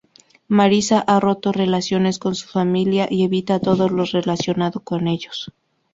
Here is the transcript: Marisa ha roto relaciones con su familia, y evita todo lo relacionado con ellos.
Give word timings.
Marisa 0.47 0.97
ha 1.05 1.19
roto 1.19 1.51
relaciones 1.51 2.17
con 2.17 2.33
su 2.33 2.47
familia, 2.47 3.07
y 3.07 3.23
evita 3.23 3.59
todo 3.59 3.87
lo 3.87 4.03
relacionado 4.03 4.79
con 4.79 5.07
ellos. 5.07 5.53